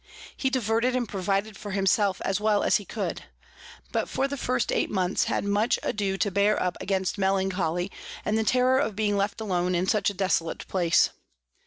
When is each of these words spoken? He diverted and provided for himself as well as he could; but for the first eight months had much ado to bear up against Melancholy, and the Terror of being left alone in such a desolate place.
He 0.35 0.49
diverted 0.49 0.95
and 0.95 1.07
provided 1.07 1.55
for 1.55 1.69
himself 1.73 2.19
as 2.25 2.41
well 2.41 2.63
as 2.63 2.77
he 2.77 2.85
could; 2.85 3.25
but 3.91 4.09
for 4.09 4.27
the 4.27 4.35
first 4.35 4.71
eight 4.71 4.89
months 4.89 5.25
had 5.25 5.43
much 5.45 5.77
ado 5.83 6.17
to 6.17 6.31
bear 6.31 6.59
up 6.59 6.75
against 6.81 7.19
Melancholy, 7.19 7.91
and 8.25 8.35
the 8.35 8.43
Terror 8.43 8.79
of 8.79 8.95
being 8.95 9.15
left 9.15 9.39
alone 9.39 9.75
in 9.75 9.85
such 9.85 10.09
a 10.09 10.15
desolate 10.15 10.67
place. 10.67 11.11